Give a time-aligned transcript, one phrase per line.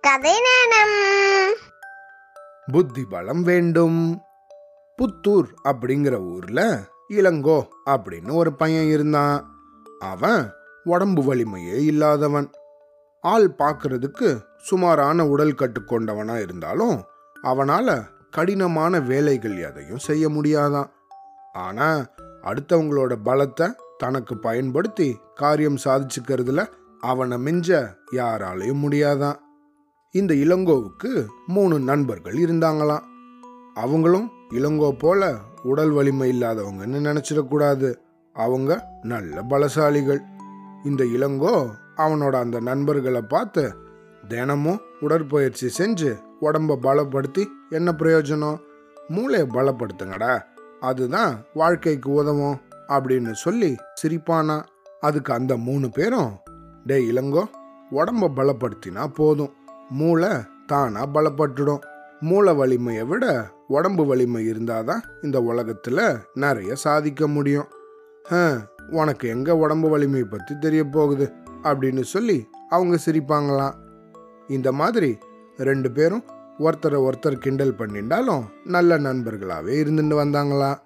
[0.00, 1.56] கதை நேரம்
[2.72, 4.22] புத்தி பலம் வேண்டும்.
[4.98, 9.56] புத்தூர் அப்படிங்கிற ஊர்ல இளங்கோ அப்படின்னு ஒரு பையன் இருந்தான்.
[9.98, 10.50] அவன்
[10.84, 12.50] உடம்பு வலிமையே இல்லாதவன்.
[13.20, 17.04] ஆள் பார்க்கறதுக்கு சுமாரான உடல் கட்டு கொண்டவனா இருந்தாலும்
[17.42, 20.90] அவனால கடினமான வேலைகள் எதையும் செய்ய முடியாதான்.
[21.52, 22.06] ஆனா
[22.42, 26.66] அடுத்தவங்களோட பலத்தை தனக்கு பயன்படுத்தி காரியம் சாதிச்சுக்கிறதுல
[27.00, 29.38] அவனை மிஞ்ச யாராலையும் முடியாதான்.
[30.12, 33.02] இந்த இளங்கோவுக்கு மூணு நண்பர்கள் இருந்தாங்களாம்.
[33.74, 37.94] அவங்களும் இளங்கோ போல உடல் வலிமை இல்லாதவங்கன்னு நினச்சிடக்கூடாது.
[38.32, 40.18] அவங்க நல்ல பலசாலிகள்.
[40.84, 43.74] இந்த இளங்கோ அவனோட அந்த நண்பர்களை பார்த்து
[44.28, 48.58] தினமும் உடற்பயிற்சி செஞ்சு உடம்ப பலப்படுத்தி என்ன பிரயோஜனம்?
[49.08, 50.42] மூளையை பலப்படுத்துங்கடா.
[50.80, 54.62] அதுதான் வாழ்க்கைக்கு உதவும் அப்படின்னு சொல்லி சிரிப்பானா.
[55.00, 56.32] அதுக்கு அந்த மூணு பேரும்
[56.86, 57.44] டேய் இளங்கோ
[57.90, 59.58] உடம்ப பலப்படுத்தினா போதும்.
[59.98, 60.30] மூளை
[60.70, 61.82] தானாக பலப்பட்டுடும்.
[62.20, 63.24] மூளை வலிமையை விட
[63.76, 66.02] உடம்பு வலிமை இருந்தால் தான் இந்த உலகத்தில்
[66.42, 67.68] நிறைய சாதிக்க முடியும்.
[69.00, 71.26] உனக்கு எங்கே உடம்பு வலிமையை பற்றி தெரிய போகுது?
[71.70, 72.38] அப்படின்னு சொல்லி
[72.74, 73.76] அவங்க சிரிப்பாங்களாம்.
[74.56, 75.10] இந்த மாதிரி
[75.68, 76.24] ரெண்டு பேரும்
[76.66, 80.80] ஒருத்தரை ஒருத்தர் கிண்டல் பண்ணிட்டாலும் நல்ல நண்பர்களாகவே இருந்துட்டு வந்தாங்களாம்.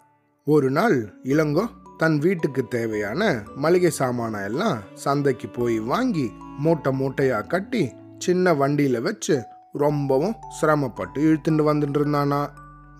[0.46, 0.96] ஒரு நாள்
[1.32, 1.64] இளங்கோ
[2.00, 3.22] தன் வீட்டுக்கு தேவையான
[3.64, 6.26] மளிகை சாமானை எல்லாம் சந்தைக்கு போய் வாங்கி
[6.64, 7.82] மூட்டை மூட்டையாக கட்டி
[8.18, 12.48] சின்ன வண்டியில் வச்சு ரொம்பவும் சிரமப்பட்டு இழுத்துட்டு வந்துட்டு இருந்தானா.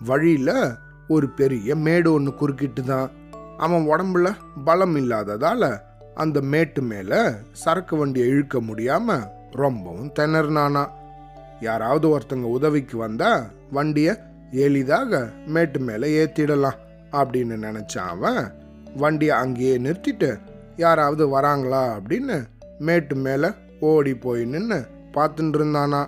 [0.03, 0.75] வழியில்
[1.07, 3.11] ஒரு பெரிய மேடு ஒன்று குறுக்கிட்டு தான்
[3.57, 4.31] அவன் உடம்புல
[4.65, 5.79] பலம் இல்லாததால்
[6.15, 7.17] அந்த மேட்டு மேலே
[7.51, 10.89] சரக்கு வண்டியை இழுக்க முடியாமல் ரொம்பவும் திணறினானா.
[11.59, 14.15] யாராவது ஒருத்தங்க உதவிக்கு வந்தா வண்டியை
[14.51, 16.79] எளிதாக மேட்டு மேலே ஏற்றிடலாம்
[17.11, 18.51] அப்படின்னு நினச்சான் அவன்
[18.95, 20.39] வண்டியை அங்கேயே நிறுத்திட்டு
[20.77, 21.99] யாராவது வராங்களா?
[21.99, 22.47] அப்படின்னு
[22.79, 23.47] மேட்டு மேலே
[23.79, 26.07] ஓடி போய் நின்று பார்த்துட்டு இருந்தானா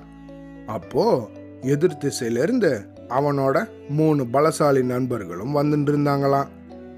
[0.66, 1.30] அப்போ
[1.62, 2.72] எதிர் திசையிலிருந்து
[3.10, 6.48] அவனோட மூணு பலசாலி நண்பர்களும் வந்துட்டு இருந்தாங்களாம்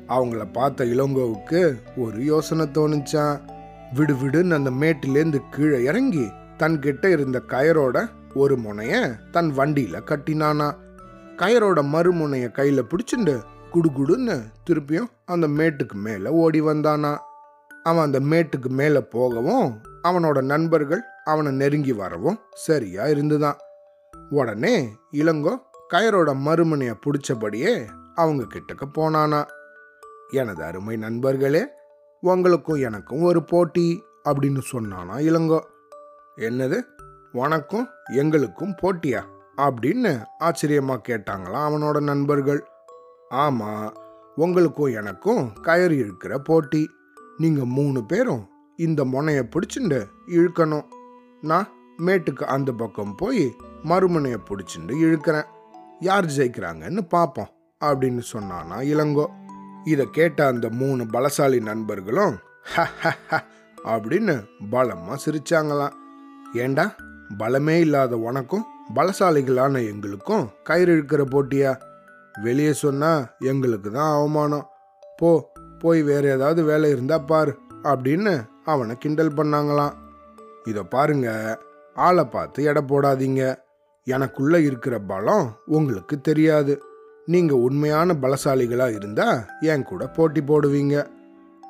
[0.07, 3.39] அவங்கள பார்த்த இளங்கோவுக்கு ஒரு யோசனை தோணுச்சான்
[3.93, 6.25] விடு விடுன்னு அந்த மேட்டிலேருந்து கீழே இறங்கி
[6.57, 8.93] தன்கிட்ட இருந்த கயரோட ஒரு முனைய
[9.31, 10.67] தன் வண்டியில கட்டினானா.
[11.37, 13.35] கயரோட மறுமுனைய கையில பிடிச்சிண்டு
[13.73, 14.35] குடுகுடுன்னு
[14.69, 17.17] திருப்பியும் அந்த மேட்டுக்கு மேல ஓடி வந்தானா.
[17.83, 23.57] அவன் அந்த மேட்டுக்கு மேல போகவும் அவனோட நண்பர்கள் அவனை நெருங்கி வரவும் சரியா இருந்துதான்.
[24.29, 25.57] உடனே இளங்கோ
[25.93, 29.45] கயரோட மறுமனைய பிடிச்சபடியே அவங்க கிட்டக்கு போனானா.
[30.31, 31.67] எனது அருமை நண்பர்களே
[32.21, 35.59] உங்களுக்கும் எனக்கும் ஒரு போட்டி அப்படின்னு சொன்னானா இளங்கோ.
[36.35, 36.81] என்னது?
[37.31, 39.23] உனக்கும் எங்களுக்கும் போட்டியா?
[39.57, 42.67] அப்படின்னு ஆச்சரியமா கேட்டாங்களாம் அவனோட நண்பர்கள்.
[43.31, 43.91] ஆமா
[44.35, 46.89] உங்களுக்கும் எனக்கும் கயிறு இழுக்கிற போட்டி.
[47.37, 50.85] நீங்க மூணு பேரும் இந்த முனைய பிடிச்சிண்டு இழுக்கணும்.
[51.41, 51.67] நான்
[52.05, 55.47] மேட்டுக்கு அந்த பக்கம் போய் மறுமனையை பிடிச்சிட்டு இழுக்கிறேன்.
[55.99, 57.49] யார் ஜெயிக்கிறாங்கன்னு பார்ப்போம்
[57.81, 59.25] அப்படின்னு சொன்னானா இளங்கோ.
[59.83, 62.35] இதை கேட்ட அந்த மூணு பலசாலி நண்பர்களும்
[63.77, 64.35] அப்படின்னு
[64.71, 65.95] பலமா சிரிச்சாங்களாம்.
[66.53, 66.85] ஏண்டா
[67.37, 71.71] பலமே இல்லாத உனக்கும் பலசாலிகளான எங்களுக்கும் கயிறு இழுக்கிற போட்டியா?
[72.41, 74.67] வெளியே சொன்னா எங்களுக்கு தான் அவமானம்.
[75.17, 78.33] போ போய் வேற ஏதாவது வேலை இருந்தா பாரு அப்படின்னு
[78.65, 79.95] அவனை கிண்டல் பண்ணாங்களாம்.
[80.63, 81.59] இதை பாருங்க.
[81.93, 83.55] ஆளை பார்த்து எடை போடாதீங்க.
[84.03, 86.81] எனக்குள்ள இருக்கிற பலம் உங்களுக்கு தெரியாது.
[87.25, 91.05] நீங்க உண்மையான பலசாலிகளா இருந்தா என் கூட போட்டி போடுவீங்க.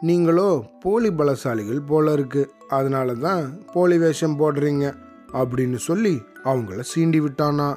[0.02, 2.52] நீங்களோ போலி பலசாலிகள் போல இருக்கு.
[2.68, 4.94] அதனால தான் போலி வேஷம் போடுறீங்க.
[5.34, 7.76] அப்படின்னு சொல்லி அவங்கள சீண்டி விட்டானா.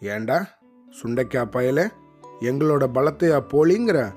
[0.00, 0.46] ஏண்டா?
[1.02, 1.88] சுண்டைக்காய் பயலே.
[2.40, 4.12] எங்களோட பலத்தையா போலிங்கிற?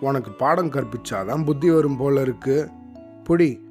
[0.00, 2.68] உனக்கு பாடம் கற்பிச்சாதான் புத்தி வரும் போல இருக்கு.
[3.28, 3.63] புடி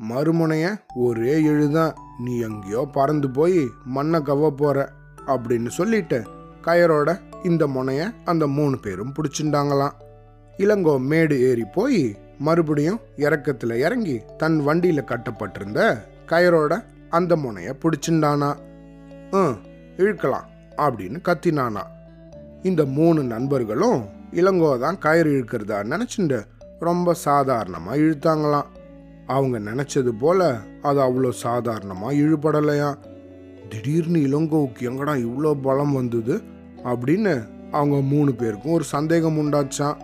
[0.00, 1.92] மறுமுனைய ஒரே எழுதான்.
[2.18, 4.92] நீ எங்கேயோ பறந்து போய் மண்ணை கவ்வ போற
[5.26, 6.22] அப்படின்னு சொல்லிட்டு
[6.62, 9.92] கயரோட இந்த முனைய அந்த மூணு பேரும் பிடிச்சிருந்தாங்களாம்
[10.58, 18.56] இளங்கோ மேடு ஏறி போய் மறுபடியும் இறக்கத்துல இறங்கி தன் வண்டியில கட்டப்பட்டிருந்த கயரோட அந்த முனைய பிடிச்சிருந்தானா
[19.30, 19.56] ம்
[19.96, 21.82] இழுக்கலாம் அப்படின்னு கத்தினானா.
[22.62, 26.44] இந்த மூணு நண்பர்களும் இளங்கோ தான் கயிறு இழுக்கிறதா நினைச்சுண்டு
[26.80, 28.66] ரொம்ப சாதாரணமா இழுத்தாங்களாம்.
[29.26, 32.98] அவங்க நினைச்சது போல அது அவ்வளோ சாதாரணமா இழுபடலையா?
[33.68, 36.42] திடீர்னு இளங்கோவுக்கு எங்கடா இவ்வளோ பலம் வந்தது?
[36.84, 39.96] அப்படின்னு அவங்க மூணு பேருக்கும் ஒரு சந்தேகம் உண்டாச்சான்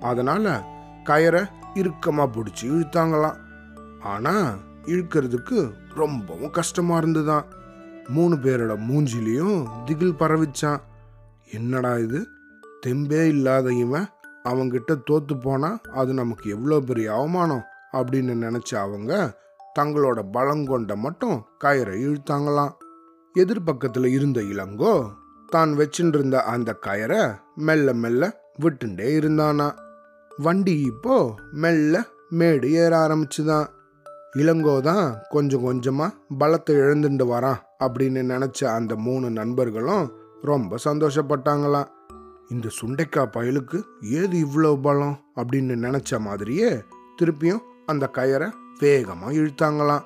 [0.00, 0.64] அதனால
[1.04, 3.36] கயரை இறுக்கமாக பிடிச்சி இழுத்தாங்களாம்.
[4.00, 7.44] ஆனால் இழுக்கிறதுக்கு ரொம்பவும் கஷ்டமா இருந்துதான்.
[8.08, 10.80] மூணு பேரோட மூஞ்சிலையும் திகில் பரவிச்சான்
[11.52, 12.26] என்னடா இது?
[12.86, 14.06] தெம்பே இல்லாத இவன்
[14.44, 17.62] அவங்கிட்ட தோத்து போனா அது நமக்கு எவ்வளோ பெரிய அவமானம்?
[17.92, 19.40] அப்படின்னு நினச்ச அவங்க
[19.78, 22.72] தங்களோட பலங்கொண்ட மட்டும் கயிறை இழுத்தாங்களாம்.
[23.38, 25.08] எதிர்பக்கத்தில் இருந்த இளங்கோ
[25.46, 29.76] தான் வச்சுருந்த அந்த கயரை மெல்ல மெல்ல விட்டுண்டே இருந்தானா.
[30.38, 33.66] வண்டி இப்போ மெல்ல மேடு ஏற ஆரம்பிச்சுதான்.
[34.36, 36.06] இளங்கோ தான் கொஞ்சம் கொஞ்சமா
[36.40, 40.12] பலத்தை இழந்துட்டு வரான் அப்படின்னு நினச்ச அந்த மூணு நண்பர்களும்
[40.42, 41.86] ரொம்ப சந்தோஷப்பட்டாங்களாம்.
[42.48, 46.82] இந்த சுண்டைக்காய் பயலுக்கு ஏது இவ்வளோ பலம் அப்படின்னு நினச்ச மாதிரியே
[47.22, 48.48] திருப்பியும் அந்த கயரை
[48.78, 50.04] வேகமாக இழுத்தாங்களாம்.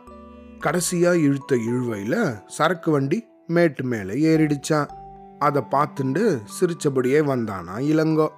[0.58, 4.88] கடைசியாக இழுத்த இழுவையில் சரக்கு வண்டி மேட்டு மேலே ஏறிடுச்சான்
[5.38, 8.28] அதை பார்த்துண்டு சிரிச்சபடியே வந்தானா இளங்கோ.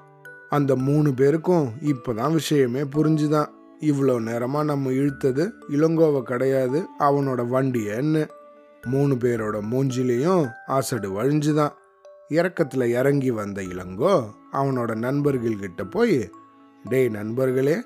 [0.48, 3.46] அந்த மூணு பேருக்கும் இப்போதான் விஷயமே புரிஞ்சுதான்.
[3.80, 8.28] இவ்வளோ நேரமாக நம்ம இழுத்தது இளங்கோவை கிடையாது அவனோட வண்டியன்னு
[8.82, 11.74] மூணு பேரோட மூஞ்சிலையும் ஆசடு வழிஞ்சுதான்.
[12.28, 16.30] இறக்கத்தில் இறங்கி வந்த இளங்கோ அவனோட நண்பர்கள்கிட்ட போய்
[16.88, 17.82] டேய் நண்பர்களே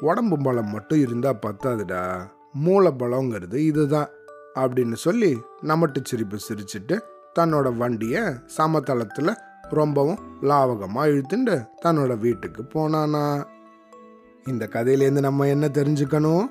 [0.00, 2.26] உடம்பு பலம் மட்டும் இருந்தால் பத்தாதுடா.
[2.52, 4.08] மூளை பலங்கிறது இதுதான்
[4.54, 7.00] அப்படின்னு சொல்லி நமட்டு சிரிப்பு சிரிச்சிட்டு
[7.38, 13.44] தன்னோட வண்டியை சமதளத்தில் ரொம்பவும் லாவகமாக இழுத்துண்டு தன்னோட வீட்டுக்கு போனானா.
[14.46, 16.44] இந்த கதையிலேருந்து நம்ம என்ன தெரிஞ்சுக்கணும்?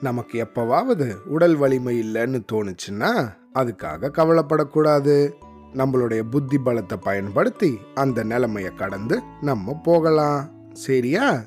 [0.00, 5.30] நமக்கு எப்போவாவது உடல் வலிமை இல்லைன்னு தோணுச்சுன்னா அதுக்காக கவலைப்படக்கூடாது.
[5.74, 10.48] நம்மளுடைய புத்தி பலத்தை பயன்படுத்தி அந்த நிலைமையை கடந்து நம்ம போகலாம்.
[10.72, 11.42] சரியா?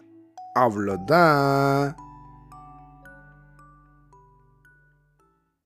[0.58, 1.84] அவ்வளோதான்